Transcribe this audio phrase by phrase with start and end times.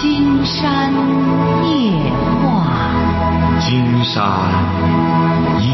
[0.00, 0.94] 金山
[1.68, 1.92] 夜
[2.40, 4.16] 话，金山
[5.60, 5.68] 夜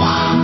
[0.00, 0.34] 话。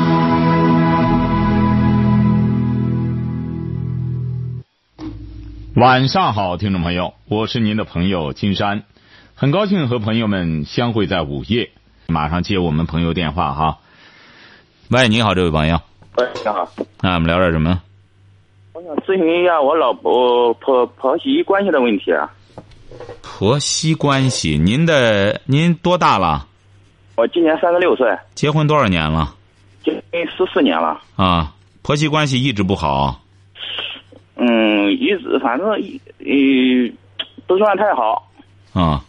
[5.76, 8.82] 晚上好，听众朋友，我是您的朋友金山，
[9.34, 11.70] 很高兴和朋友们相会在午夜。
[12.06, 13.78] 马上接我们朋友电话哈。
[14.90, 15.80] 喂，你好，这位朋友。
[16.18, 16.68] 喂，你好。
[17.00, 17.80] 那我们聊点什么？
[18.74, 22.30] 我想咨询一下我老婆婆婆媳关系的问题啊。
[23.22, 26.46] 婆媳关系，您的您多大了？
[27.16, 29.34] 我今年三十六岁，结婚多少年了？
[29.84, 31.00] 结婚十四年了。
[31.16, 33.20] 啊，婆媳关系一直不好。
[34.36, 36.92] 嗯，一直反正呃
[37.46, 38.28] 不算太好。
[38.72, 39.04] 啊。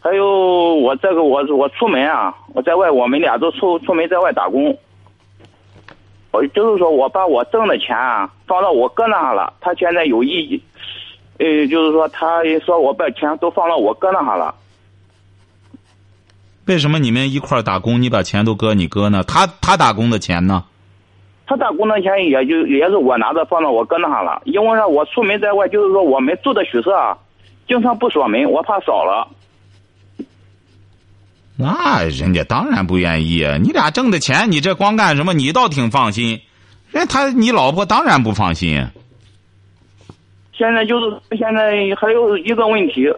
[0.00, 4.76] 还有我这个我我出门啊，我在外我们俩都出出门在外打工。
[6.30, 10.62] 我就是说我把我挣的钱啊放到我哥那了，他现在有意，
[11.38, 14.54] 呃，就是说他说我把钱都放到我哥那哈了。
[16.66, 19.22] 为什么你们一块儿打工，你把钱都搁你哥呢？
[19.24, 20.64] 他他打工的钱呢？
[21.46, 27.16] 他打工的钱也就也是我拿着放到我哥那哈了，因为呢我出门在外，就是说我们住的宿舍啊，
[27.66, 29.28] 经常不锁门，我怕少了。
[31.56, 33.56] 那人家当然不愿意啊！
[33.56, 35.32] 你俩挣的钱，你这光干什么？
[35.32, 36.40] 你倒挺放心，
[36.90, 38.86] 人他你老婆当然不放心。
[40.58, 43.08] 现在就是现在还有一个问题，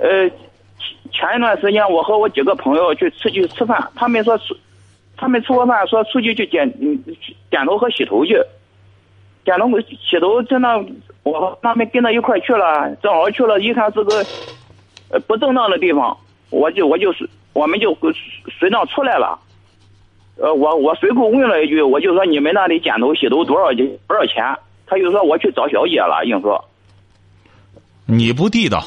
[0.00, 0.28] 呃，
[1.12, 4.56] 前一段时间我和我几个朋友去出去吃饭，他们说出，
[5.16, 6.68] 他们吃过饭说出去去剪
[7.50, 8.36] 剪头和洗头去，
[9.44, 10.84] 剪头洗头真的，
[11.22, 14.24] 我和他们跟着一块去了，正好去了一看是个
[15.10, 16.16] 呃不正当的地方，
[16.50, 17.30] 我就我就是。
[17.52, 17.98] 我们就
[18.60, 19.36] 随当出来了，
[20.36, 23.90] 呃，我我随口问了一句，我就说你们那里剪头洗头多少钱？
[24.06, 24.56] 多少钱？
[24.90, 26.62] 他就说我去找小姐了，硬说。
[28.06, 28.84] 你不地道，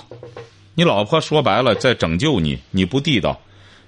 [0.76, 3.40] 你老婆说白了在拯救你，你不地道。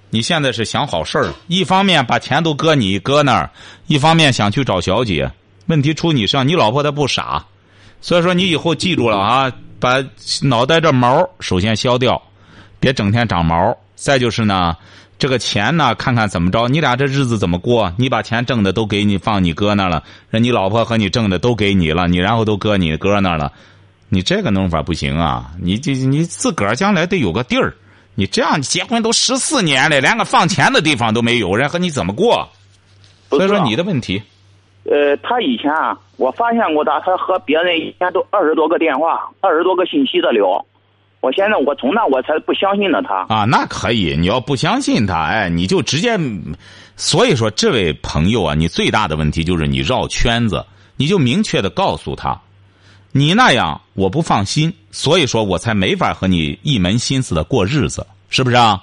[0.08, 3.50] 你现在是想好事儿，一方面把钱都搁你搁那儿，
[3.86, 5.30] 一方面想去找小姐。
[5.66, 7.44] 问题出你身上，你老婆她不傻，
[8.00, 10.02] 所以说你以后记住了啊，把
[10.40, 12.22] 脑袋这毛首先消掉，
[12.80, 13.76] 别整天长毛。
[13.94, 14.76] 再就是呢，
[15.18, 17.90] 这个钱呢，看看怎么着，你俩这日子怎么过？
[17.96, 23.50] 你把钱挣的都给你放你哥那了，人你老婆和你挣的都给你了，你然后都搁你哥那了，
[24.10, 25.52] 你这个弄法不行啊！
[25.58, 27.74] 你这你自个儿将来得有个地儿，
[28.14, 32.46] 你这样结婚都十四年了，连个放钱的地方都没有，人和你怎么过？
[33.30, 34.22] 所以说你的问题。
[34.84, 40.64] 呃，他以前啊，我发现过他，他和别人一天都二十多个电话，二十多个信息的聊。
[41.26, 46.16] 我现在我从那我才不相信呢他啊，那可以，你要不相信他，哎，你就直接。
[46.94, 50.64] 所以说，这位朋友啊，你最大的问题就是你绕圈子，
[50.96, 52.40] 你就明确的告诉他，
[53.10, 58.80] 你那样我不放心，所以说我才没法和你一门心思的过日子，是不是啊？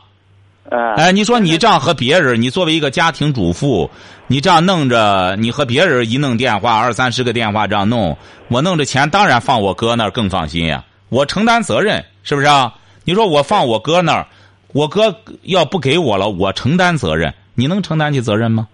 [0.97, 3.89] 哎，你说你这样和别人，你作为一个家庭主妇，
[4.27, 8.17] 你这样弄着，你和别人一弄电话，二三十个电话这样弄，
[8.49, 12.03] 我弄着钱当然放我哥那儿更放心呀，我承担责任。
[12.23, 12.73] 是不是啊？
[13.05, 14.25] 你说我放我哥那儿，
[14.71, 18.67] 我哥要不给我了，我承担责任，你能承担起责任吗？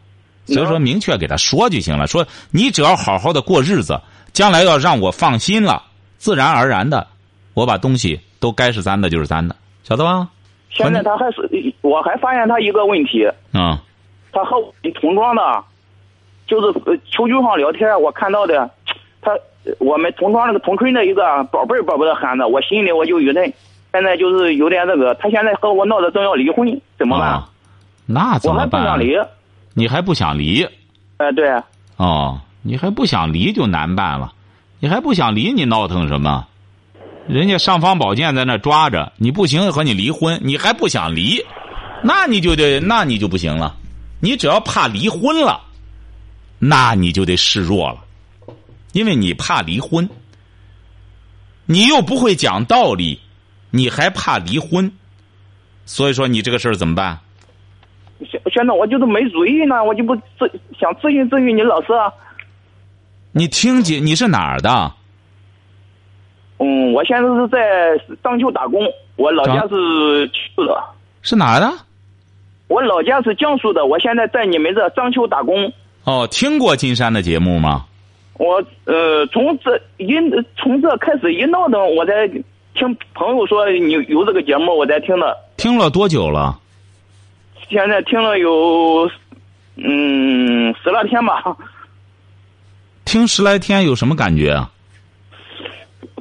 [0.45, 2.07] 所以说，明确给他说就行了。
[2.07, 3.99] 说你只要好好的过日子，
[4.33, 5.83] 将来要让我放心了，
[6.17, 7.07] 自然而然的，
[7.55, 10.27] 我把东西都该是咱的就是咱的，晓得吧？
[10.69, 11.49] 现在他还是，
[11.81, 13.27] 我还发现他一个问题。
[13.53, 13.77] 嗯。
[14.31, 14.57] 他和
[15.01, 15.41] 同庄的，
[16.45, 16.79] 就是
[17.11, 18.69] 求 QQ 上聊天，我看到的，
[19.21, 19.31] 他。
[19.77, 23.53] 我们同窗那个同村的一个宝贝儿宝贝的喊着，我心里我就有点，
[23.93, 27.43] 现在就是有点那个，他现在和我闹着正要离婚，怎么办？
[28.05, 28.57] 那怎么办？
[28.57, 29.17] 我还不想离。
[29.73, 30.67] 你还不想离？
[31.17, 31.49] 哎，对。
[31.97, 34.33] 哦，你还不想离就难办了，
[34.79, 36.45] 你还不想离，你闹腾什么？
[37.27, 41.45] 人家尚方宝剑在那抓着，你不行和你离婚，你还不想离，
[42.01, 43.75] 那你就得那你就不行了，
[44.19, 45.61] 你只要怕离婚了，
[46.57, 47.97] 那你就得示弱了。
[48.93, 50.09] 因为你怕离婚，
[51.65, 53.19] 你又不会讲道理，
[53.71, 54.91] 你还怕离婚，
[55.85, 57.19] 所以说你这个事儿怎么办？
[58.29, 62.11] 现现在我就是没主意呢，我就不咨想咨询咨询你老师啊。
[63.31, 64.91] 你听姐你是哪儿的？
[66.57, 68.81] 嗯，我现在是在章丘打工，
[69.15, 70.83] 我老家是江苏的。
[71.21, 71.71] 是哪儿的？
[72.67, 75.71] 我老家是江苏的，我现在在你们这章丘打工。
[76.03, 77.85] 哦，听过金山的节目吗？
[78.39, 80.15] 我呃，从这一
[80.57, 82.25] 从这开始一闹腾，我在
[82.73, 85.37] 听朋友说你有这个节目，我在听的。
[85.57, 86.57] 听了多久了？
[87.69, 89.11] 现在听了有
[89.75, 91.43] 嗯十来天吧。
[93.03, 94.71] 听十来天有什么感觉啊？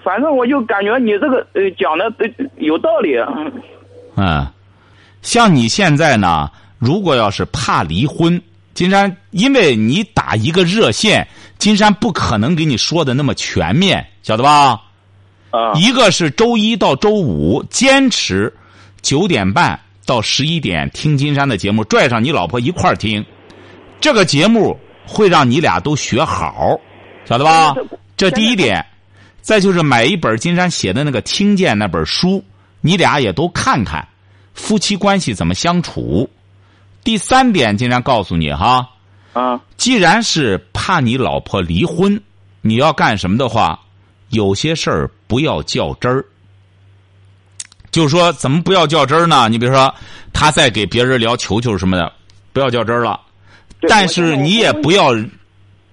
[0.02, 2.26] 反反正我就感觉你这个呃讲的呃
[2.56, 3.14] 有道理。
[3.18, 3.52] 嗯
[4.16, 4.46] 嗯，
[5.22, 8.42] 像你现在呢，如果要是怕离婚，
[8.78, 11.26] 金山，因为你打一个热线，
[11.58, 14.80] 金山不可能给你说的那么全面，晓得吧？
[15.50, 18.54] 啊一个是周一到周五坚持
[19.02, 19.76] 九点半
[20.06, 23.26] 到十一点听金山的节目，拽上你老婆一块儿听，
[24.00, 26.78] 这个节目会让你俩都学好，
[27.24, 27.74] 晓得吧？
[28.16, 28.86] 这第一点。
[29.42, 32.44] 再就是买一本金山写的那个《听见》那本书，
[32.80, 34.06] 你俩也都看看，
[34.54, 36.30] 夫妻关系怎么相处。
[37.08, 38.86] 第三点，金山告诉你哈，
[39.32, 42.20] 啊既然是怕你老婆离婚，
[42.60, 43.80] 你要干什么的话，
[44.28, 46.22] 有些事儿不要较真儿。
[47.90, 49.48] 就是说，怎么不要较真儿呢？
[49.48, 49.94] 你比如说，
[50.34, 52.12] 他在给别人聊球球什么的，
[52.52, 53.18] 不要较真儿了。
[53.88, 55.14] 但是你也不要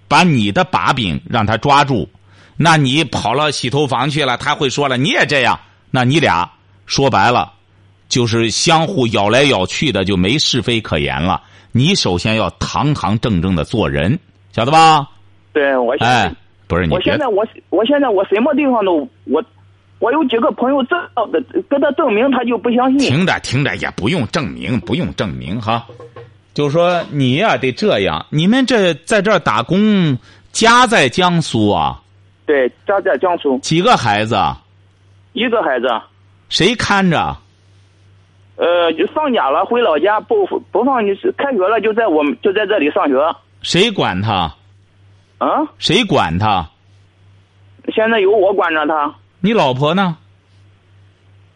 [0.09, 2.09] 把你的把柄让他抓住。
[2.57, 5.57] 那你跑了洗头房去了，他会说了，你也这样，
[5.91, 6.51] 那你俩
[6.85, 7.53] 说白了，
[8.07, 11.41] 就是相互咬来咬去的，就没是非可言了。
[11.71, 14.17] 你首先要堂堂正正的做人，
[14.51, 15.09] 晓得吧？
[15.51, 16.35] 对我现在、哎，
[16.67, 19.43] 不是你我现在我我现在我什么地方都我
[19.99, 20.99] 我有几个朋友证
[21.31, 22.99] 的跟他证明，他就不相信。
[22.99, 25.85] 听着听着也不用证明，不用证明哈。
[26.53, 30.17] 就是说你呀、得这样，你们这在这儿打工，
[30.53, 32.01] 家在江苏啊，
[32.45, 34.61] 对，家在江苏，几个孩子啊？
[35.33, 35.87] 一个孩子，
[36.47, 37.37] 谁看着？
[38.55, 43.15] 呃，就放假了回老家，不不放就是开学了就在我们就在这里上学。
[43.61, 44.53] 谁管他？
[45.37, 46.69] 啊，谁管他？
[47.93, 50.17] 现在由我管着他，你老婆呢？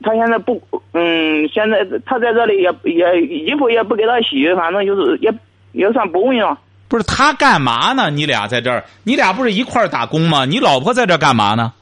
[0.02, 0.62] 他现在不，
[0.94, 5.34] 嗯，现在他在这里也也衣服也不给他洗，反正就是也
[5.72, 6.58] 也算不问了。
[6.88, 8.10] 不是他干嘛呢？
[8.10, 10.46] 你俩在这儿，你俩不是一块儿打工吗？
[10.46, 11.74] 你老婆在这儿干嘛呢？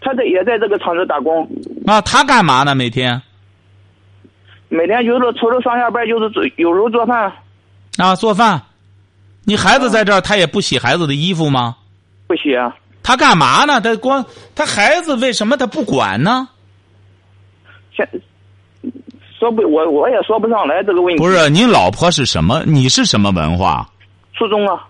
[0.00, 1.48] 他在也在这个厂子打工，
[1.86, 2.74] 啊，他干嘛呢？
[2.74, 3.22] 每天
[4.72, 7.30] 每天就是除了上下班就是做有时候做饭，
[7.98, 8.62] 啊做饭。
[9.44, 11.76] 你孩子在这儿，他也不洗孩子的衣服吗？
[12.26, 12.56] 不洗。
[12.56, 13.82] 啊他干嘛呢？
[13.82, 14.24] 他光
[14.54, 16.48] 他孩子为什么他不管呢？
[17.94, 18.08] 现
[19.38, 21.22] 说不，我我也说不上来这个问题。
[21.22, 22.62] 不是，你老婆是什么？
[22.64, 23.86] 你是什么文化？
[24.32, 24.88] 初中啊，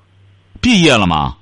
[0.61, 1.35] 毕业了吗？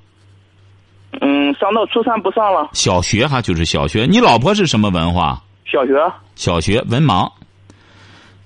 [1.20, 4.06] 嗯，上到初三不上了，小学哈，就是小学。
[4.06, 5.42] 你老婆是什么文化？
[5.66, 5.92] 小学。
[6.36, 7.30] 小学文盲。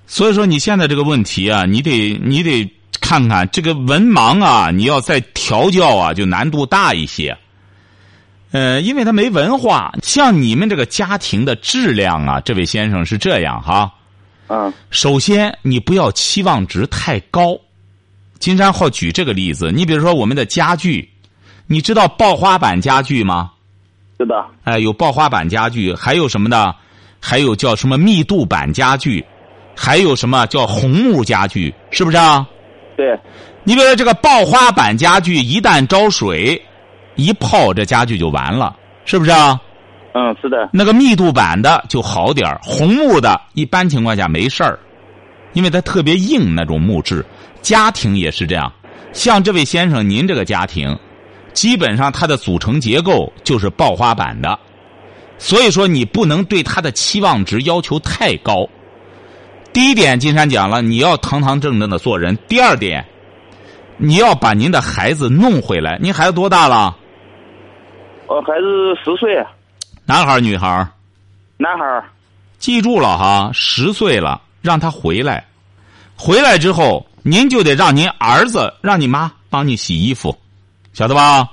[0.06, 2.71] 所以说你现在这个问题啊，你得你得
[3.01, 7.37] 看看这个文盲啊，你要再调教啊，就难度大一些。
[8.53, 13.93] 呃，因为他没文化，像你们这个家庭的质量啊，这位先生是这样哈。
[14.47, 17.59] 嗯首先，你不要期望值太高。
[18.39, 21.09] 金山浩举这个例子，你比如说我们的家具，
[21.67, 23.50] 你知道刨花板家具吗？
[24.19, 26.75] 是的，哎，有刨花板家具，还有什么呢？
[27.19, 29.25] 还有叫什么密度板家具，
[29.76, 32.47] 还有什么叫红木家具，是不是啊？
[32.97, 33.19] 对，
[33.65, 36.61] 你比如说这个刨花板家具，一旦招水，
[37.17, 39.61] 一泡这家具就完了，是不是啊？
[40.15, 44.79] 嗯，是的，那个密度板的就好点儿红木的一般情况下没事儿，
[45.55, 47.25] 因为它特别硬那种木质。
[47.62, 48.73] 家庭也是这样，
[49.12, 50.97] 像这位先生您这个家庭，
[51.53, 54.56] 基本上它的组成结构就是刨花板的，
[55.37, 58.69] 所以说你不能对它的期望值要求太高。
[59.75, 63.04] 第一点，金山讲了，你要堂堂正正的做人；第二点，
[63.97, 65.99] 你要把您的孩子弄回来。
[66.00, 66.97] 您孩子多大了？
[68.28, 69.45] 我孩子十岁，
[70.07, 70.88] 男孩儿女孩儿？
[71.57, 72.04] 男孩儿。
[72.57, 75.45] 记住了哈，十岁了，让他回来。
[76.14, 80.38] 回来之后，您就得让您儿子让你妈帮你洗衣服，
[80.93, 81.50] 晓得吧？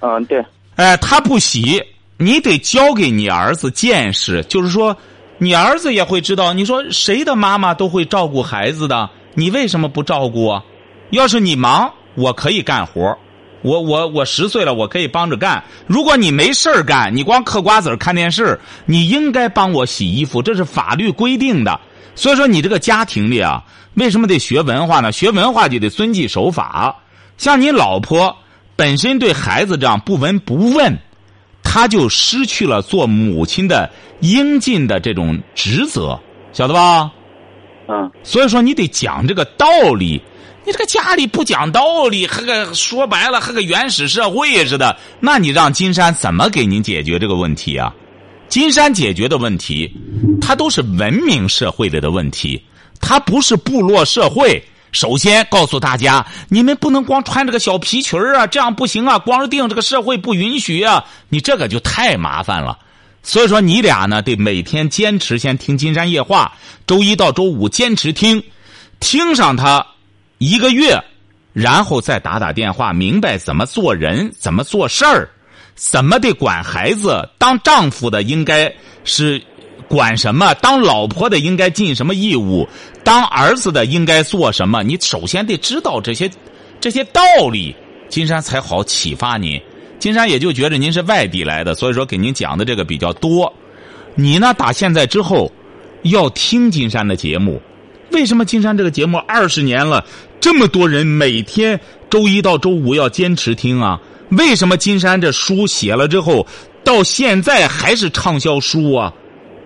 [0.00, 0.42] 嗯，对，
[0.76, 1.82] 哎，他不洗，
[2.16, 4.96] 你得教给你儿子见识，就是说，
[5.38, 6.52] 你儿子也会知道。
[6.52, 10.62] 你说谁的妈妈都会照顾孩子的，你为什么不照顾啊？
[11.10, 13.16] 要是你忙，我可以干活
[13.62, 15.62] 我我我十岁了，我可以帮着干。
[15.86, 21.80] 如果你没事儿干，你光嗑瓜子看电视，你应该帮我洗衣服，这是法律规定的。
[22.14, 23.64] 所以说，你这个家庭里啊，
[23.94, 25.10] 为什么得学文化呢？
[25.10, 26.94] 学文化就得遵纪守法。
[27.36, 28.36] 像你老婆
[28.76, 30.96] 本身对孩子这样不闻不问，
[31.70, 36.18] 她就失去了做母亲的应尽的这种职责，
[36.50, 37.12] 晓得吧？
[37.88, 40.22] 嗯，所以说你得讲这个道理。
[40.64, 47.94] 你这个家里不讲道理，和个说白了和个原始社会似的，那你让金山怎么给您解决这个问题啊？
[48.48, 49.90] 金山解决的问题，
[50.40, 52.62] 它都是文明社会里的问题，
[53.00, 54.62] 它不是部落社会。
[54.92, 62.78] 首先告诉大家，你们不能光穿这个小皮裙啊，这样不行啊，光腚这个社会不允许啊，你这个就太麻烦了。
[63.22, 66.52] 所以说你俩呢得每天坚持先听《金山夜话》，
[66.86, 68.42] 周一到周五坚持听，
[69.00, 69.86] 听上它
[70.38, 70.98] 一个月，
[71.52, 75.28] 然后再打打电话，明白怎么做人，怎么做事儿，
[75.74, 77.28] 怎么得管孩子。
[77.36, 78.72] 当丈夫的应该
[79.04, 79.42] 是
[79.88, 82.68] 管什么，当老婆的应该尽什么义务，
[83.02, 84.82] 当儿子的应该做什么。
[84.82, 86.30] 你首先得知道这些
[86.78, 87.74] 这些道理，
[88.08, 89.60] 金山才好启发您。
[89.98, 93.52] 金山也就觉得您是外地来的，所以说给您讲的这个比较多。
[94.14, 95.50] 你呢，打现在之后
[96.02, 97.60] 要听金山的节目。
[98.12, 100.04] 为什么金山这个节目二十年了，
[100.40, 104.00] 这么多人每天周一到周五要坚持听啊？
[104.30, 106.46] 为什么金山这书写了之后，
[106.84, 109.12] 到现在还是畅销书啊？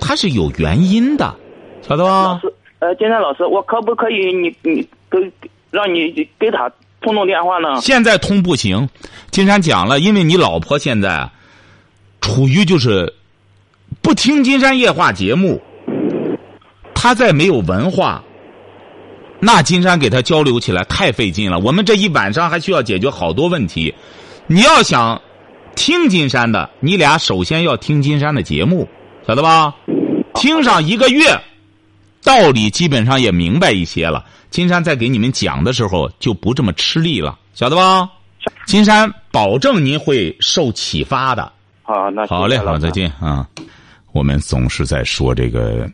[0.04, 1.34] 它是有原因的，
[1.80, 2.24] 晓得吧？
[2.24, 5.32] 老师，呃，金山老师，我可不可以你你给
[5.70, 6.68] 让你给他
[7.00, 7.80] 通通电话呢？
[7.80, 8.88] 现在通不行，
[9.30, 11.30] 金山讲了，因为你老婆现在
[12.20, 13.14] 处于就是
[14.02, 15.62] 不听金山夜话节目，
[16.94, 18.22] 他再没有文化，
[19.40, 21.58] 那金山给他交流起来太费劲了。
[21.60, 23.94] 我们这一晚上还需要解决好多问题。
[24.48, 25.22] 你要想
[25.76, 28.88] 听金山的，你俩首先要听金山的节目，
[29.26, 29.74] 晓得吧？
[30.34, 31.40] 听上一个月，
[32.24, 34.24] 道理基本上也明白一些了。
[34.50, 38.10] 金山在给你们讲的时候就不这么吃力了，晓得吧？
[38.66, 41.52] 金山保证您会受启发的。
[41.82, 43.48] 好，那好嘞，好，再见啊！
[44.12, 45.90] 我们总是在说这个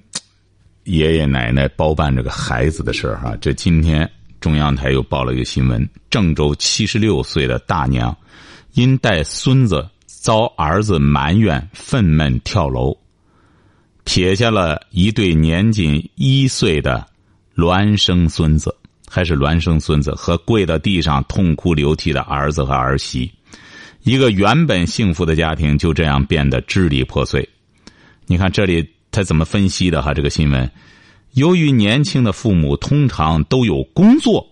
[0.85, 3.37] 爷爷奶奶包办这个孩子的事儿哈。
[3.41, 8.17] 这今天中央台又报了一个新闻：郑州七十六岁的大娘
[8.73, 12.97] 因带孙子遭儿子埋怨，愤懑跳楼，
[14.09, 17.07] 撇下了一对年仅一岁的
[17.55, 18.75] 孪生孙子，
[19.07, 23.31] 还是孪生孙子和跪到地上痛哭流涕的儿子和儿媳。
[24.05, 27.47] 一个原本幸福的家庭就这样变得支离破碎。
[28.25, 30.15] 你看这里他怎么分析的哈？
[30.15, 30.71] 这个新闻，
[31.35, 34.49] 由于年轻的父母通常都有工作，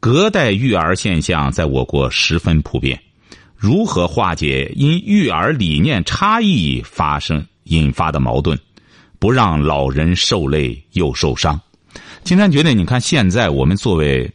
[0.00, 2.98] 隔代育儿现象在我国十分普遍。
[3.54, 8.58] 如何化解因育儿理念差异发生引发的矛盾，
[9.18, 11.60] 不让老人受累又受伤？
[12.24, 14.30] 金山觉得，你看现在我们作为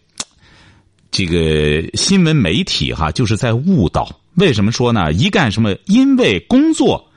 [1.11, 4.09] 这个新闻媒体哈，就是在误导。
[4.35, 5.13] 为什么说呢？
[5.13, 5.75] 一干什么？
[5.85, 7.07] 因为工作，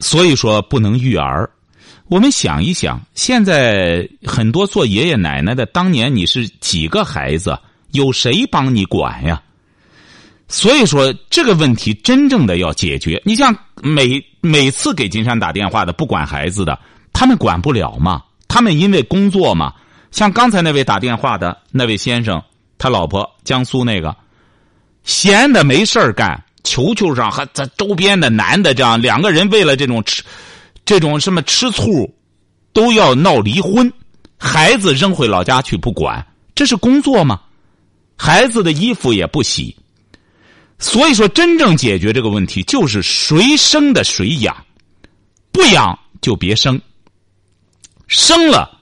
[0.00, 1.48] 所以说不能育儿。
[2.08, 7.58] 我们想一想，现在很多做爷爷奶奶的，当年你是几个孩子，
[7.92, 9.42] 有谁帮你管呀？
[10.46, 13.22] 所以说这个问题真正的要解决。
[13.24, 16.78] 你像每每次给金山打电话的不管孩子的，
[17.12, 18.22] 他们管不了嘛？
[18.48, 19.72] 他们因为工作嘛。
[20.10, 22.42] 像刚才那位打电话的那位先生，
[22.78, 24.16] 他老婆江苏那个。
[25.04, 30.22] 闲的没事干，球球上和咱周边的男的这样两个人为了这种吃，
[30.84, 32.12] 这种什么吃醋，
[32.72, 33.90] 都要闹离婚，
[34.36, 37.40] 孩子扔回老家去不管，这是工作吗？
[38.16, 39.74] 孩子的衣服也不洗，
[40.80, 44.56] 所以说真正解决这个问题就是谁生的谁养，
[45.52, 46.80] 不养就别生，
[48.08, 48.80] 生了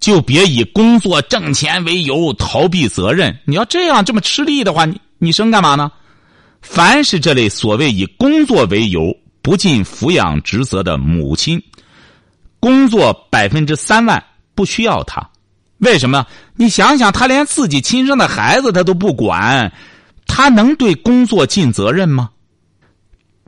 [0.00, 3.38] 就别以工作挣钱为由逃避责任。
[3.44, 5.00] 你要这样这么吃力的话，你。
[5.18, 5.90] 你生干嘛呢？
[6.60, 11.62] 凡是这类所谓以工作为由不尽抚养职责的母亲，
[12.60, 14.22] 工作百分之三万
[14.54, 15.26] 不需要他。
[15.78, 16.26] 为什么？
[16.54, 19.72] 你想想，他连自己亲生的孩子他都不管，
[20.26, 22.30] 他能对工作尽责任吗？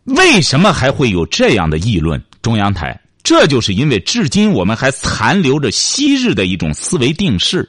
[0.04, 2.22] 为什么还会有这样的议论？
[2.40, 7.68] 中央台，这就是因为至今我们还残留着昔日的一种思维定式。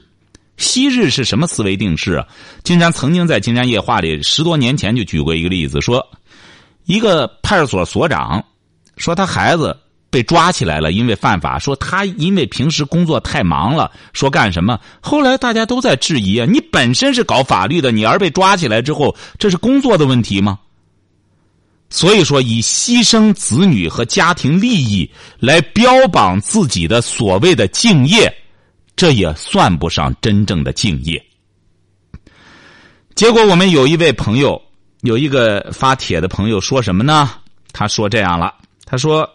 [0.56, 2.26] 昔日是什么思维定式啊？
[2.64, 6.06] 金山曾经在《金山夜话》里十多年前就举过一个例子，说
[6.84, 8.42] 一个派出所所长
[8.96, 9.76] 说他孩子
[10.10, 14.78] 被抓起来了，因为犯法，说他因为平时工作太忙了，说干什么？
[15.00, 20.58] 后来大家都在质疑啊，你本身是搞法律的，你而被抓起来之后，这是工作的问题吗？
[21.88, 28.32] 所以说，以牺牲子女和家庭利益来标榜自己的所谓的敬业。
[28.96, 31.24] 这也算不上真正的敬业。
[33.14, 34.60] 结果，我们有一位朋友，
[35.00, 37.30] 有一个发帖的朋友说什么呢？
[37.72, 38.52] 他说这样了，
[38.84, 39.26] 他说：“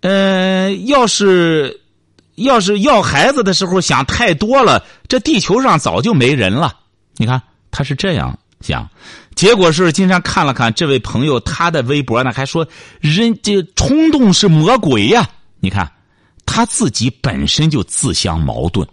[0.00, 1.80] 呃，要是
[2.36, 6.76] 要是要孩子的时候想太多了，这地球上早就没人了。”
[7.16, 7.40] 你看，
[7.70, 8.88] 他是这样想。
[9.34, 12.66] 结果是，金山看了看这位朋友他的微博呢，还说
[13.00, 15.28] ：“人这冲动是魔鬼呀！”
[15.60, 15.90] 你看。
[16.50, 18.88] 他自己本身就自相矛盾。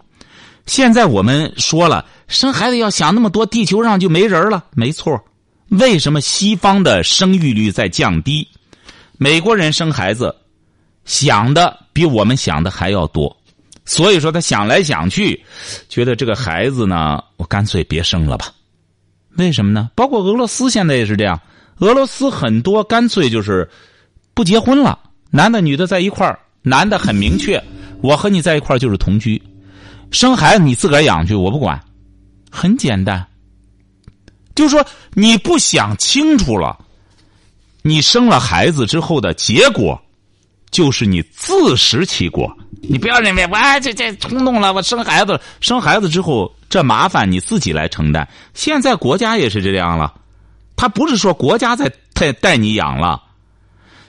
[0.66, 4.62] 现在我们说了，生孩子要想那么多，地球上就没人了。
[4.72, 5.18] 没错，
[5.68, 8.46] 为什么西方的生育率在降低？
[9.16, 10.36] 美国人生孩子
[11.06, 13.34] 想的比我们想的还要多，
[13.86, 15.42] 所以说他想来想去，
[15.88, 18.52] 觉得这个孩子呢，我干脆别生了吧。
[19.38, 19.90] 为什么呢？
[19.94, 21.40] 包括俄罗斯现在也是这样，
[21.78, 23.68] 俄罗斯很多干脆就是
[24.34, 24.98] 不结婚了，
[25.30, 27.62] 男的女的在一块儿，男的很明确，
[28.02, 29.40] 我和你在一块儿就是同居，
[30.10, 31.80] 生孩子你自个儿养去，我不管，
[32.50, 33.24] 很简单。
[34.54, 36.78] 就是说你不想清楚了，
[37.82, 40.00] 你生了孩子之后的结果，
[40.76, 42.54] 就是你自食其果。
[42.82, 48.28] 你不要认为我这这冲动了，我生孩子，生孩子之后这麻烦你自己来承担。
[48.52, 50.12] 现在国家也是这样了，
[50.76, 53.22] 他不是说国家在带带你养了，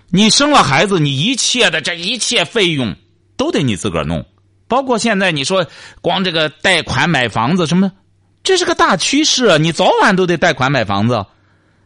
[0.09, 2.93] 你生了孩子，你一切的这一切费用
[3.37, 4.25] 都得你自个儿弄，
[4.67, 5.65] 包括现在你说
[6.01, 7.89] 光这个贷款买房子什么，
[8.43, 11.25] 这是个大趋势，你早晚都得贷款买房子。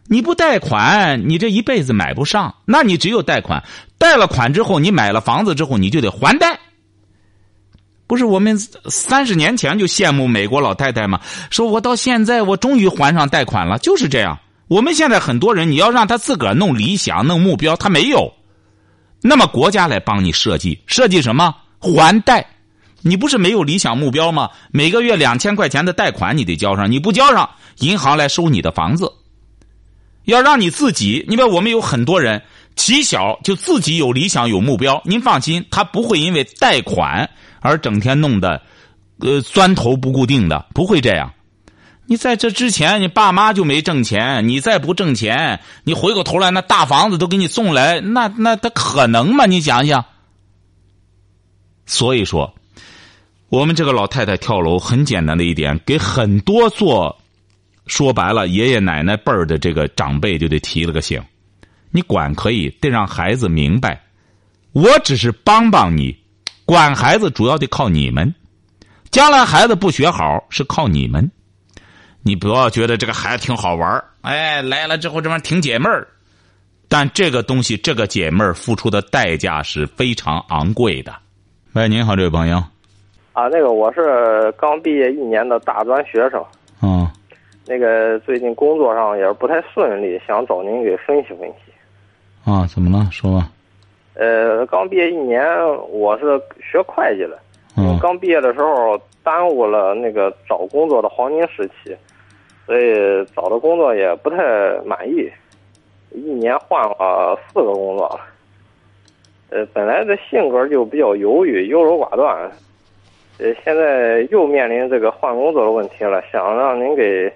[0.07, 2.53] 你不贷款，你这一辈子买不上。
[2.65, 3.63] 那你只有贷款，
[3.97, 6.59] 贷了款之后，你买了房子之后，你就得还贷。
[8.07, 11.21] 不是我们三十年前就羡慕美国老太太吗？
[11.49, 14.37] 说我到现在我终于还上贷款了，就是这样。
[14.67, 18.33] 我们现在很多人，你要让他自个儿弄理想、弄目标，他没有。
[19.21, 21.55] 那么国家来帮你设计，设计什么？
[21.79, 22.45] 还贷。
[23.01, 24.49] 你不是没有理想目标吗？
[24.71, 29.11] 每个月两千块钱的贷款你得交上，你不交上，银行来收你的房子。
[30.25, 32.41] 要让你自己，你比如我们有很多人，
[32.75, 35.01] 起小就自己有理想、有目标。
[35.05, 37.29] 您放心，他不会因为贷款。
[37.59, 38.61] 而整天弄得，
[39.19, 41.31] 呃，钻头不固定的，不会这样。
[42.07, 49.45] 你在这之前，你爸妈就没挣钱，你再不挣钱，你回过头来，那大房子都给你送来，那那他可能吗？
[49.45, 50.03] 你想想。
[51.85, 52.55] 所以说，
[53.49, 57.20] 我们这个老太太跳楼很简单的一点，给很多做，
[57.91, 61.21] 说白了，爷爷奶奶辈儿的这个长辈就得提了个醒：
[61.91, 64.01] 你管可以，得让孩子明白，
[64.71, 66.17] 我只是帮帮你。
[66.63, 68.33] 管孩子主要得靠你们，
[69.11, 71.29] 将来孩子不学好是靠你们。
[72.23, 76.07] 你不要觉得这个孩子挺好玩哎，来了之后这玩意儿挺解闷儿，
[76.87, 81.13] 但这个东西这个解闷儿付出的代价是非常昂贵的。
[81.73, 82.63] 喂，您好，这位朋友。
[83.33, 86.41] 啊，那个我是刚毕业一年的大专学生。
[86.81, 87.05] 嗯。
[87.71, 91.71] 那个最近工作上也是不太顺利，想找您给分析分析。
[92.43, 93.07] 啊，怎么了？
[93.09, 93.47] 说吧。
[94.13, 95.41] 呃，刚毕业一年，
[95.89, 97.39] 我是学会计的。
[97.77, 97.97] 嗯。
[98.01, 101.95] 刚毕业的时候耽误了那个找工作的黄金时期，
[102.65, 104.37] 所以找的工作也不太
[104.85, 105.31] 满意，
[106.11, 108.19] 一年换了四个工作了。
[109.49, 112.51] 呃，本来这性格就比较犹豫、优柔寡断，
[113.39, 117.31] 呃，现在又面临这个换工作的问题了，想让您给。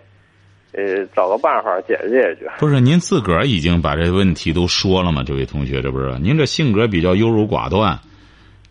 [0.78, 2.52] 呃，找个办法解决解决。
[2.60, 5.24] 不是您自个儿已经把这问题都说了吗？
[5.26, 7.98] 这位同学，这不是您这性格比较优柔寡断，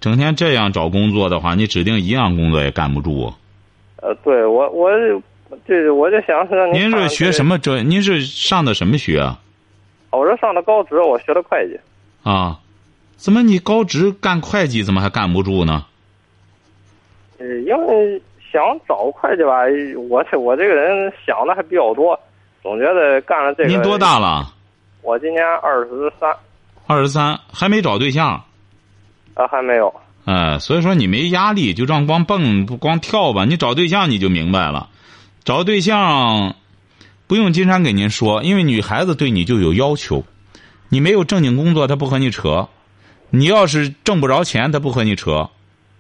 [0.01, 3.33] 整天这样找工作的话，你指定一样工作也干不住。
[4.03, 4.91] 呃，对我，我
[5.67, 6.83] 这我就想让您。
[6.83, 7.89] 您是学什么专？
[7.89, 9.41] 您是上的什么学啊？
[10.11, 11.81] 我是上的高职，我学的会计。
[12.23, 12.61] 啊，
[13.17, 15.87] 怎么你高职干会计，怎么还干不住呢？
[17.39, 18.21] 呃，因为。
[18.55, 19.65] 想找会计吧，
[20.09, 22.17] 我这我这个人想的还比较多，
[22.63, 23.69] 总觉得干了这个。
[23.69, 24.55] 您多大了？
[25.03, 26.33] 我今年二十三。
[26.87, 28.45] 二十三还没找对象？
[29.35, 29.93] 啊，还没有。
[30.25, 33.45] 哎，所以说你没压力，就这样光蹦不光跳吧。
[33.45, 34.89] 你找对象你就明白了，
[35.43, 36.55] 找对象
[37.27, 40.23] 不用金山给您说，因为女孩子对你就有要求，
[40.91, 42.69] 你没有正经工作，她不和你扯；
[43.31, 45.51] 你要是挣不着钱，她不和你扯。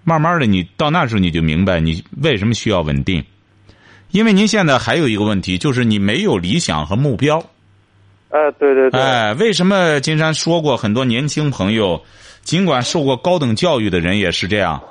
[0.04, 3.24] 慢慢的，你到那时候你就明白你为什么需要稳定，
[4.10, 7.38] 因为您现在还有一个问题，就是你没有理想和目标。
[8.28, 9.00] 哎，对对对。
[9.00, 12.02] 哎，为什么金山说过很多年轻朋友，
[12.42, 14.82] 尽管受过高等教育的人也是这样，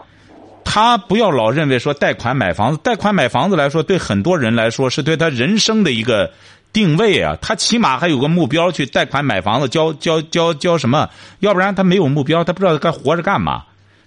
[0.63, 6.31] 他不要老认为说贷款买房子，贷款买房子来说，对很多人来说是对他人生的一个
[6.71, 11.09] 定位啊，他起码还有个目标去贷款买房子，交交交交什么？
[11.39, 13.63] 要不然他没有目标，他不知道该活着干嘛。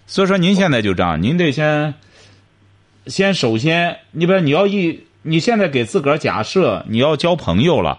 [0.06, 1.94] 所以说，您现在就这样，您得先，
[3.06, 7.98] 先首先，你比如你要一，你现在给自个儿假设你要交朋友了，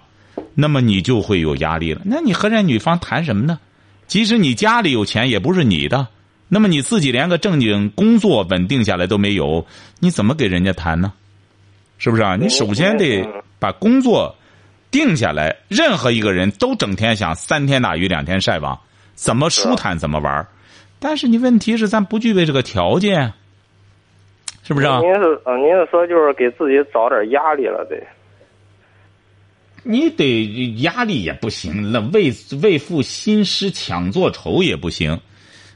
[0.55, 2.01] 那么你就会有压力了。
[2.05, 3.59] 那你和人女方谈什么呢？
[4.07, 6.07] 即使你家里有钱，也不是你的。
[6.47, 9.65] 那么你自己连个正经工作稳定下来都没有，
[9.99, 11.11] 你怎么给人家谈呢？
[11.97, 12.37] 是不是啊？
[12.37, 13.27] 你首先得
[13.59, 14.33] 把工作
[14.89, 15.53] 定下来。
[15.67, 18.79] 任何一个人都整天想三天打鱼两天晒网，
[19.13, 20.47] 怎么舒坦怎么玩。
[20.99, 23.33] 但是你问题是咱不具备这个条件，
[24.63, 24.99] 是不是啊？
[24.99, 27.95] 您是呃，您是说就是给自己找点压力了，得？
[29.83, 35.21] 你得压力也不行，那为为赋新诗强作愁也不行，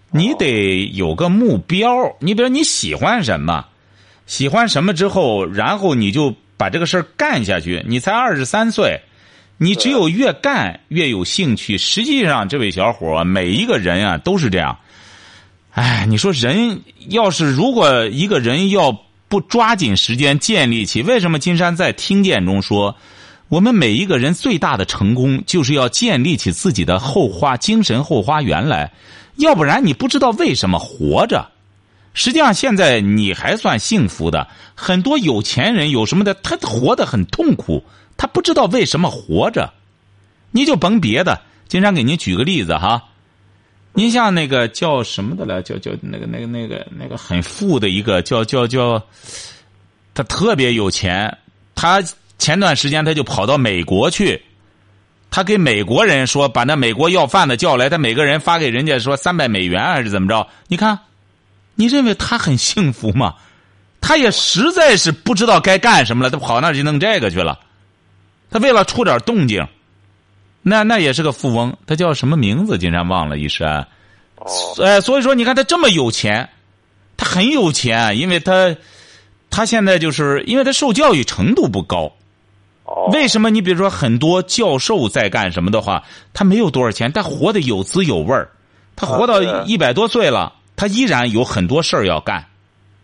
[0.09, 2.17] 你得有个目标。
[2.19, 3.67] 你比如你喜欢什么，
[4.25, 7.81] 喜欢什么之后，然后你就把这个事儿干下去。
[7.87, 8.99] 你才二十三岁，
[9.57, 11.77] 你只有越干越有兴趣。
[11.77, 14.77] 实际上，这位小伙，每一个人啊都是这样。
[15.71, 22.97] 哎，你说人要是如果一个人要不抓紧时间建立起，为什么金山在听见中说，
[23.47, 28.91] 我们每一个人最大的成功就是要建立起自己的后花精神后花园来，
[29.37, 31.49] 要不然你不知道为什么活着。
[32.13, 37.85] 实际上，现在你还算幸福的，很多有钱人有什么的，他活得很痛苦，
[38.17, 39.71] 他不知道为什么活着。
[40.51, 43.03] 你就甭别的，金山给您举个例子哈。
[43.93, 49.05] 您像那个叫什么的来，叫叫那个那个那个那个很富的一个叫叫叫，
[50.13, 51.37] 他特别有钱，
[51.75, 52.01] 他
[52.37, 54.41] 前段时间他就跑到美国去，
[55.29, 60.47] 他给美国人说把那美国要饭的叫来，他每个人发给人家说三百美元还是怎么着？
[60.67, 60.97] 你看，
[61.75, 63.35] 你认为他很幸福吗？
[63.99, 67.59] 他也实在是不知道该干什么了，他跑那儿去弄这个去了，
[68.49, 69.67] 他为了出点动静。
[70.61, 72.77] 那那也是个富翁，他叫什么名字？
[72.77, 73.63] 竟然忘了一时。
[73.63, 74.45] 哦，
[74.83, 76.49] 哎，所以说你看他这么有钱，
[77.17, 78.75] 他很有钱，因为他
[79.49, 82.11] 他现在就是因为他受教育程度不高。
[82.83, 83.49] 哦，为什么？
[83.49, 88.49] 你比如说很多教授在干什么的话，他没有多少钱，但活得有滋有味儿。
[88.95, 92.45] 他活到一百多岁了，他依然有很多事儿要干，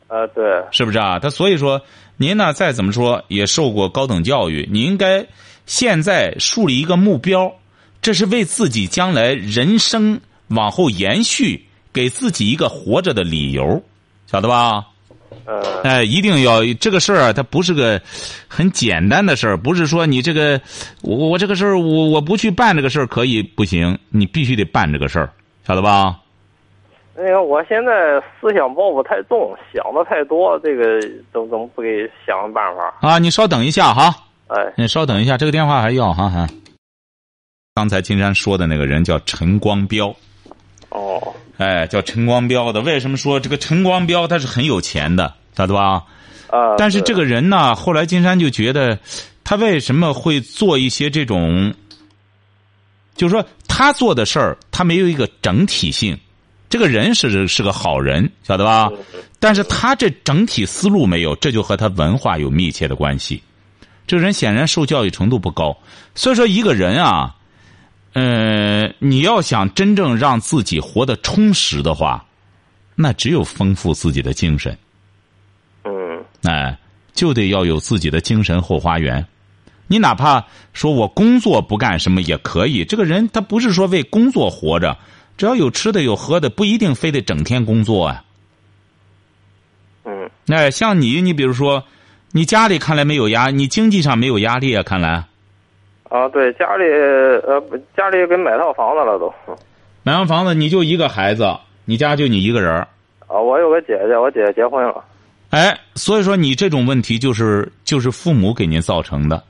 [0.07, 1.17] 啊，对，是不是啊？
[1.17, 1.81] 他所以说，
[2.17, 5.25] 您呢再怎么说也受过高等教育，你应该
[5.67, 7.53] 现在树立一个目标，
[8.01, 13.83] 这是为自己将来人生往后延续，给自己一个活着的理由，
[14.25, 14.83] 晓得吧？
[15.45, 18.01] 嗯，哎，一定要这个事儿啊，它不是个
[18.47, 20.59] 很简单的事儿，不是说你这个
[21.01, 25.29] 我我这个事儿我我不去办这个事儿可以不行，你必须得办这个事儿，
[25.67, 26.17] 晓得吧？
[27.13, 31.01] 那个我现在思想包袱太重，想的太多，这个
[31.33, 32.93] 怎么怎么不给想个办法？
[33.01, 34.15] 啊，你稍等一下哈，
[34.47, 36.47] 哎，你稍等一下，这个电话还要哈哈。
[37.75, 40.07] 刚才金山说的那个人叫陈光标，
[40.89, 42.81] 哦，哎，叫陈光标的。
[42.81, 46.03] 为什么说这个陈光标他是很有钱的，晓得吧？
[46.49, 48.97] 啊，但是这个，个人呢，后来金山就觉得，
[49.43, 51.73] 他为什么会做一些这种，
[53.15, 56.17] 就是说他做的事儿，他没有一个整体性。
[56.69, 58.89] 这个人是是个好人，晓得吧？
[59.39, 63.41] 但是他这整体思路没有，这就和他文化有密切的关系。
[64.07, 65.77] 这个人显然受教育程度不高，
[66.15, 67.35] 所以说一个人啊，
[68.13, 72.25] 呃，你要想真正让自己活得充实的话，
[72.95, 74.75] 那只有丰富自己的精神。
[75.83, 75.91] 嗯，
[76.43, 76.77] 哎，
[77.13, 79.23] 就得要有自己的精神后花园。
[79.87, 80.43] 你哪怕
[80.73, 84.97] 说我工作不干什么也可以，这个人他不是说为工作活着，
[85.37, 88.23] 只要有吃的有喝的，不一定非得整天工作啊。
[90.05, 91.83] 嗯，哎，像你，你比如说，
[92.37, 94.83] 你家里看来没有压，你经济上没有压力啊？
[94.83, 95.25] 看来
[96.07, 96.83] 啊，对，家里
[97.47, 97.59] 呃，
[97.97, 99.33] 家里给买套房子了都。
[100.03, 101.51] 买完房子你就一个孩子，
[101.85, 102.87] 你家就你一个人儿
[103.25, 105.03] 啊，我有个姐姐，我姐姐结婚了。
[105.49, 109.43] 哎，所以说你这种问题就是就是父母给您造成的，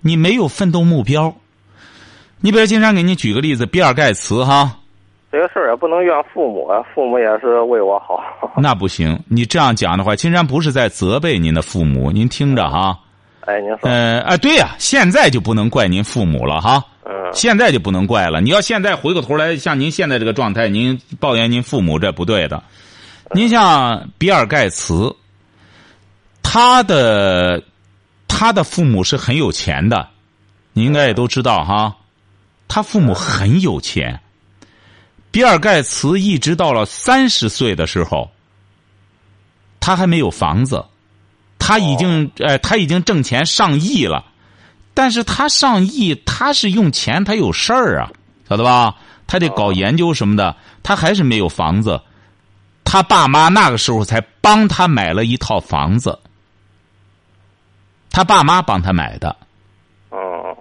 [0.00, 1.36] 你没有奋斗目标。
[2.40, 4.78] 你比如金山给你举个例子，比尔盖茨哈，
[5.32, 8.22] 这个事儿也不能怨父母啊，父母也是为我好。
[8.60, 9.18] 那不行。
[9.28, 12.98] 你这样讲的话，金山不是在责备您的父母，您听着哈。
[13.46, 18.42] 哎，您说，呃啊，对呀、现在就不能怪您父母了哈，嗯，现在就不能怪了。
[18.42, 22.62] 你要现在回过头来，像您现在这个状态，您抱怨您父母这不对的。
[23.30, 25.16] 您像比尔盖茨，
[26.42, 27.62] 他的
[28.28, 30.06] 他的父母是很有钱的，
[30.74, 31.96] 你应该也都知道哈。
[32.68, 34.20] 他父母很有钱。
[35.32, 38.30] 比尔盖茨一直到了三十岁的时候，
[39.80, 40.84] 他还没有房子，
[41.58, 44.24] 他已经呃他已经挣钱上亿了，
[44.94, 48.12] 但是他上亿他是用钱，他有事儿啊，
[48.48, 48.94] 晓得吧？
[49.26, 52.00] 他得搞研究什么的，他还是没有房子。
[52.84, 56.18] 他爸妈那个时候才帮他买了一套房子，
[58.10, 59.34] 他爸妈帮他买的。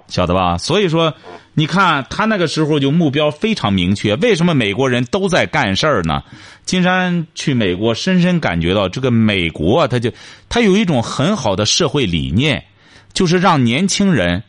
[0.08, 0.58] 晓得吧？
[0.58, 1.14] 所以说，
[1.54, 4.16] 你看他那个时候就目标非常明确。
[4.16, 6.24] 为什么美国人都在干事儿呢？
[6.66, 10.12] 金山去美国，深深感觉到这个美国，他就
[10.50, 12.64] 他有一种很好的社会理念，
[13.14, 14.44] 就是让年轻人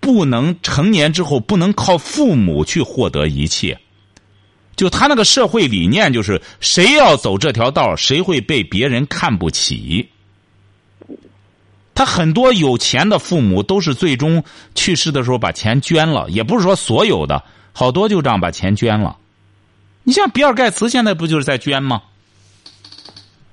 [0.00, 3.78] 不能成年之后不能靠父母去获得一切。
[4.76, 10.08] 就他那个社会理念，就是谁要走这条道，谁会被别人看不起。
[11.94, 14.42] 他很多有钱的父母都是最终
[14.74, 19.16] 去世的时候把钱捐了，也不是说所有的，好多就这样把钱捐了。
[20.02, 22.02] 你像比尔盖茨现在不就是在捐吗？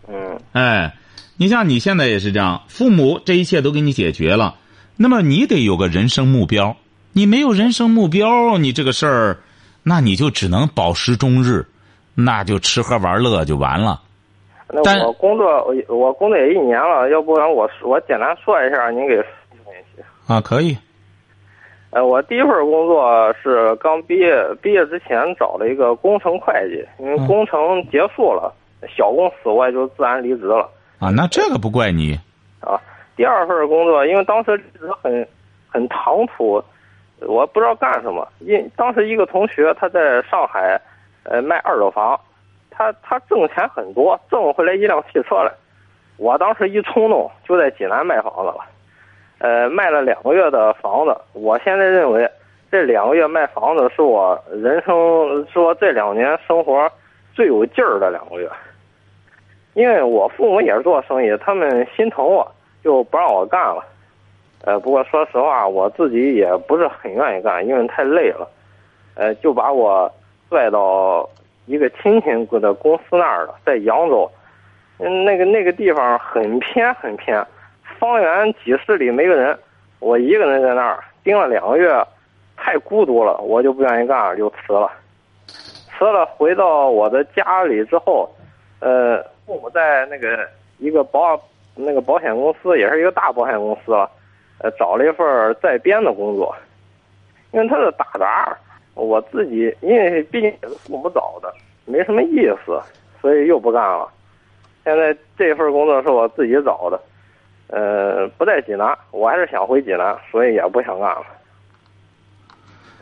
[0.07, 0.97] 嗯哎，
[1.37, 4.55] 你像你现在也是这样，父母这一切都给你解决了，
[4.97, 6.75] 那么你得有个人生目标。
[7.13, 9.39] 你没有人生目标，你这个事儿，
[9.83, 11.67] 那你就只能饱食终日，
[12.15, 14.01] 那就吃喝玩乐就完了。
[14.83, 19.25] 但那我工作我我工作也一年了，要不然我我简单说一下，您给分
[19.95, 20.01] 析。
[20.27, 20.77] 啊，可以。
[21.89, 28.53] 呃，我第一份工作是刚毕业，毕业之前找了一个工程会计，因为嗯工程结束了，
[28.87, 30.69] 小公司我也就自然离职了。
[30.99, 32.17] 啊，那这个不怪你。
[32.61, 32.79] 啊，
[33.17, 34.57] 第二份工作，因为当时
[35.01, 35.27] 很
[35.67, 36.63] 很唐突，
[37.19, 38.25] 我不知道干什么。
[38.39, 40.79] 因当时一个同学他在上海，
[41.23, 42.17] 呃，卖二手房，
[42.81, 45.51] 他他挣钱很多，挣回来一辆汽车来。
[46.17, 48.57] 我当时一冲动就在济南卖房子了，
[49.37, 51.15] 呃，卖了两个月的房子。
[51.33, 52.27] 我现在认为
[52.71, 56.91] 这两个月卖房子是我人生，是我这两年生活
[57.35, 58.49] 最有劲儿的两个月。
[59.73, 62.51] 因为我父母也是做生意，他们心疼我，
[62.83, 63.83] 就不让我干了。
[64.63, 68.47] 呃，不过说实话，我自己也不是很愿意干，因为太累了。
[69.13, 70.11] 呃，就把我
[70.49, 71.27] 拽到
[71.71, 74.29] 一个亲戚的公司那儿了，在扬州。
[74.99, 77.43] 嗯，那个那个地方很偏很偏，
[77.97, 79.57] 方圆几十里没个人，
[79.99, 82.05] 我一个人在那儿盯了两个月，
[82.57, 84.91] 太孤独了，我就不愿意干，就辞了。
[85.47, 88.29] 辞了，回到我的家里之后，
[88.79, 91.39] 呃，父母在那个一个保
[91.73, 94.09] 那个保险公司，也是一个大保险公司了，
[94.59, 96.55] 呃，找了一份在编的工作，
[97.53, 98.55] 因为他是打杂，
[98.93, 101.53] 我自己因为毕竟也是父母找的，
[101.85, 102.79] 没什么意思，
[103.21, 104.07] 所以又不干了。
[104.83, 106.99] 现在这份工作是我自己找的，
[107.67, 111.23] 呃，不在济南，我还是想回济南，所以也不想干了。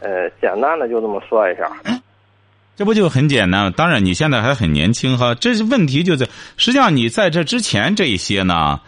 [0.02, 1.70] 呃，简单的就这么说一下。
[2.76, 3.70] 这不就很简单？
[3.74, 5.36] 当然，你现在还很年轻哈。
[5.36, 6.26] 这是问题就在，
[6.56, 8.80] 实际上你在这之前这一些呢，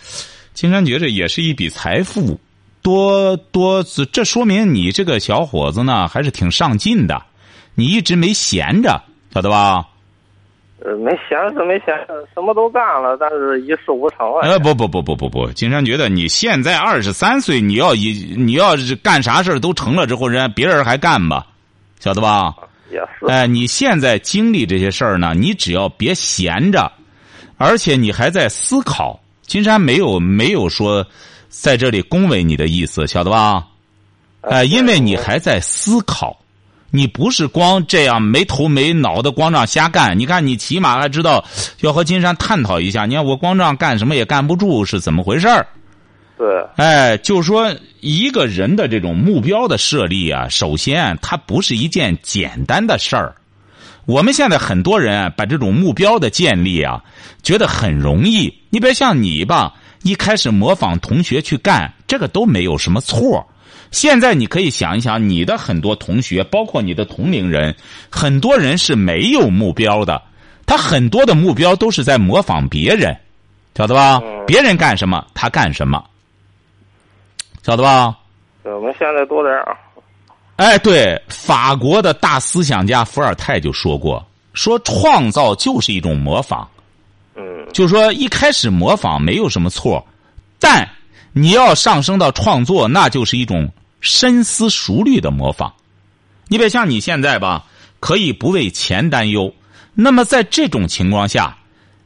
[0.53, 2.39] 金山觉着也是一笔财富，
[2.81, 7.21] 多多这说明你这个小伙子呢还是挺上进的，
[7.75, 9.01] 你一直没闲着，
[9.33, 9.87] 晓得吧？
[10.83, 11.95] 呃，没闲是没闲，
[12.33, 14.39] 什么都干了，但是一事无成啊。
[14.41, 21.45] 呃，不不不不不不，金山觉得你现在二十三岁，你要一你要是干啥事儿都成了之后，人家别人还干吧，
[21.99, 22.55] 晓得吧？
[22.91, 23.27] 也是。
[23.27, 26.91] 哎，你现在经历这些事儿呢，你只要别闲着，
[27.57, 29.19] 而且你还在思考。
[29.43, 31.05] 金山没有没有说
[31.51, 33.67] 在这里恭维你的意思，晓得吧？
[34.39, 36.35] 哎，因为你还在思考，
[36.89, 40.17] 你不是光这样没头没脑的光这样瞎干。
[40.17, 41.43] 你看，你起码还知道
[41.81, 43.05] 要和金山探讨一下。
[43.05, 45.67] 你看我光这样干什么也干不住，是怎么回事儿？
[46.37, 53.35] 对，哎，就是说，一个人的这种目标的设立啊，首先它不是一件简单的事儿。
[54.05, 57.03] 我们现在很多人啊，把这种目标的建立啊，
[57.43, 58.51] 觉得很容易。
[58.71, 63.47] 你别像你吧，一开始模仿同学去干，这个都没有什么错。
[63.91, 67.75] 现在你可以想一想，你的很多同学，包括你的同龄人，
[68.09, 70.21] 很多人是没有目标的，
[70.65, 73.15] 他很多的目标都是在模仿别人，
[73.75, 74.21] 晓得吧？
[74.47, 76.03] 别人干什么，他干什么。
[77.63, 78.17] 晓得吧？
[78.63, 79.77] 我们现在都这样。
[80.55, 86.67] 哎，对，法国的大思想家伏尔泰就说过，说创造就是一种模仿。
[87.41, 90.05] 嗯，就说一开始模仿没有什么错，
[90.59, 90.87] 但
[91.33, 95.73] 你要上升到创作，那就是一种深思熟虑的模仿。
[96.47, 97.65] 你别像你现在吧，
[97.99, 99.53] 可以不为钱担忧。
[99.93, 101.57] 那么在这种情况下，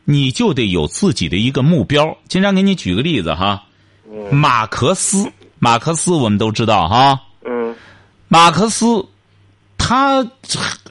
[0.03, 2.15] 你就得有自己的一个目标。
[2.27, 3.63] 经常给你举个例子哈，
[4.31, 7.19] 马克思，马克思我们都知道哈。
[7.45, 7.75] 嗯
[8.27, 9.05] 马克思，
[9.77, 10.25] 他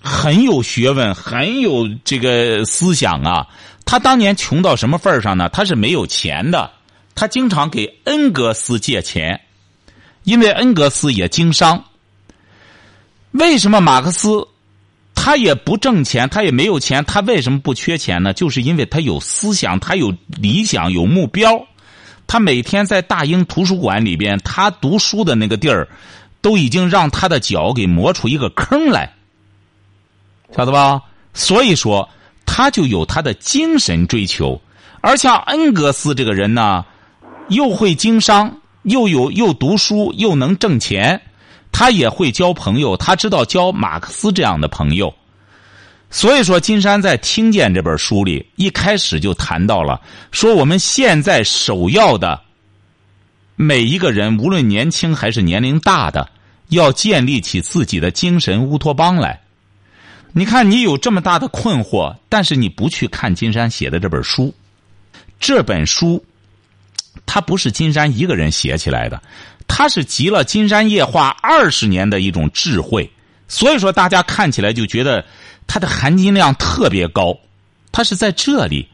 [0.02, 3.46] 很有学问，很有这个思想啊。
[3.84, 5.48] 他当年穷到什么份儿上呢？
[5.48, 6.70] 他是没有钱的，
[7.14, 9.40] 他经常给恩格斯借钱，
[10.24, 11.84] 因为恩格斯也经商。
[13.32, 14.48] 为什么马克思
[15.14, 18.32] 他也不挣钱，他也没有钱，他为什么不缺钱呢？
[18.32, 21.66] 就是因为他有思想，他有理想，有目标。
[22.26, 25.88] 他每天在大英图书馆里边，他读书的那个地儿。
[26.44, 29.14] 都已经让他的脚给磨出一个坑来，
[30.54, 31.00] 晓得吧？
[31.32, 32.06] 所以说，
[32.46, 34.60] 他就有他的精神追求。
[35.00, 36.84] 而像恩格斯这个人呢，
[37.48, 41.20] 又会经商，又有又读书，又能挣钱，
[41.70, 45.12] 他也会交朋友，他知道交马克思这样的朋友。
[46.10, 52.40] 所以说，金山在《听见》这本书里一开始就谈到了，说我们现在首要的
[53.56, 56.30] 每一个人，无论年轻还是年龄大的，
[56.68, 59.40] 要建立起自己的精神乌托邦来。
[60.36, 64.52] 你看，你有这么大的困惑，但是你不去看金山写的这本书，
[65.38, 66.24] 这本书，
[67.24, 69.22] 它不是金山一个人写起来的，
[69.68, 73.08] 它是集了金山夜话二十年的一种智慧，
[73.46, 75.24] 所以说大家看起来就觉得
[75.68, 77.38] 它的含金量特别高，
[77.92, 78.88] 它是在这里。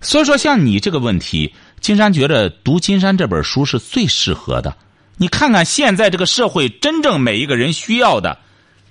[0.00, 4.76] 所以说，像你这个问题，金山觉得读金山这本书是最适合的。
[5.16, 8.38] 你看看现在这个社会，真正每一个人需要的，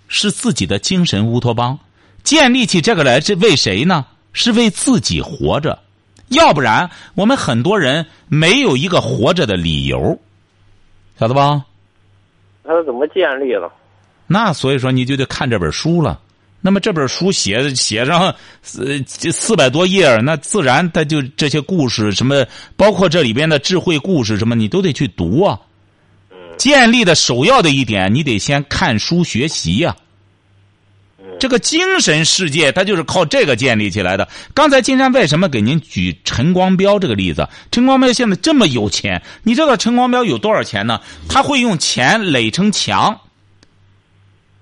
[0.09, 1.79] 是自己的精神乌托邦。
[2.23, 4.05] 建立起这个来是为谁呢？
[4.35, 5.77] 是为自己活着，
[6.29, 10.19] 要不然我们很多人没有一个活着的理由，
[11.19, 11.63] 晓得吧？
[12.63, 13.69] 他是怎么建立的？
[14.25, 16.19] 那所以说你就得看这本书了。
[16.61, 18.33] 那么这本书写写上
[18.63, 22.43] 四四百多页，那自然他就这些故事什么，
[22.75, 25.59] 包括这里边的智慧故事什么，你都得去读啊。
[26.57, 29.95] 建立的首要的一点，你得先看书学习呀。
[31.39, 34.27] 这个精神世界，它就是靠这个建立起来的。
[34.53, 37.47] 刚才金山为什么给您举陈光标这个例子？
[37.71, 41.01] 陈光标现在这么有钱，你知道陈光标有多少钱呢？
[41.27, 43.19] 他会用钱垒成墙，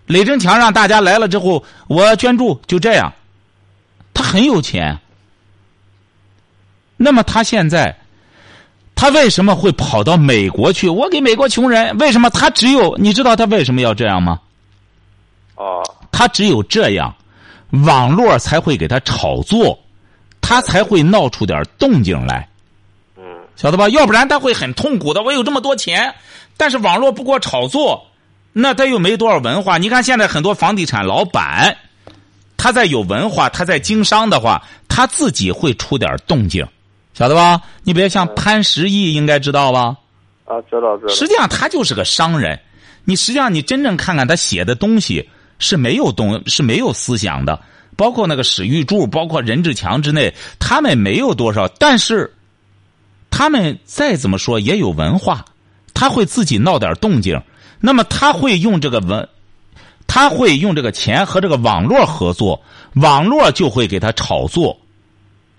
[0.08, 3.14] 垒成墙让大家来了之后，我捐助，就这样。
[4.14, 5.00] 他很有钱。
[6.98, 7.98] 那么他现在，
[8.96, 10.90] 他为什么会跑到美国去？
[10.90, 12.96] 我给美国穷人，为什么他只有？
[12.98, 14.40] 你知道他为什么要这样吗？
[15.56, 15.84] 哦。
[16.22, 17.16] 他只有这样，
[17.84, 19.80] 网络才会给他炒作，
[20.40, 22.48] 他才会闹出点动静来。
[23.18, 23.24] 嗯，
[23.56, 23.90] 晓得吧？
[23.90, 25.24] 要不然他会很痛苦的。
[25.24, 26.14] 我有这么多钱，
[26.58, 28.06] 但是网络不给我炒作，
[28.54, 29.80] 那他又没多少文化。
[29.80, 31.76] 你看现在很多房地产老板，
[32.56, 36.64] 他在有文化，他在经商的话，他自己会出点动静，
[37.16, 37.60] 晓得吧？
[37.82, 39.98] 你别像潘石屹，应该知道吧？
[40.46, 41.12] 啊，知道知道。
[41.16, 42.60] 实际上他就是个商人，
[43.06, 45.28] 你实际上你真正看看他写的东西。
[45.62, 47.62] 是没有东是没有思想的，
[47.96, 52.34] 包括那个史玉柱，包括任志强之内，他们没有多少，但是
[53.30, 55.46] 他们再怎么说也有文化，
[55.94, 57.42] 他会自己闹点动静，
[57.80, 59.30] 那么他会用这个文，
[60.08, 62.62] 他会用这个钱和这个网络合作，
[62.96, 64.78] 网络就会给他炒作，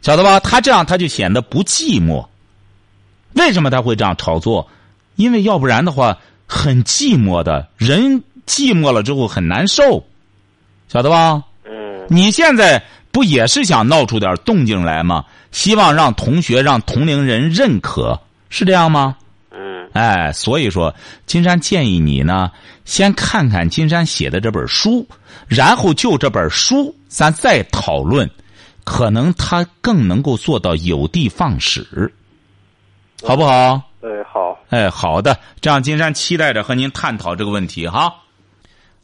[0.02, 0.40] 晓得吧？
[0.40, 2.26] 他这样他就显得不寂寞。
[3.34, 4.68] 为什么他会这样炒作？
[5.14, 8.24] 因为要不然的话，很寂寞的人。
[8.46, 10.04] 寂寞了之后很难受，
[10.88, 11.42] 晓得吧？
[11.64, 12.06] 嗯。
[12.08, 15.24] 你现在不也是想闹出点动静来吗？
[15.50, 19.16] 希望让同学、让同龄人认可，是这样吗？
[19.50, 19.88] 嗯。
[19.92, 20.94] 哎，所以说，
[21.26, 22.50] 金山建议你呢，
[22.84, 25.06] 先看看金山写的这本书，
[25.46, 28.30] 然后就这本书，咱再讨论，
[28.84, 32.12] 可能他更能够做到有的放矢，
[33.22, 33.80] 好不好？
[34.00, 34.58] 哎，好。
[34.70, 38.14] 哎，好的，这样金山期待着和您探讨这个问题哈。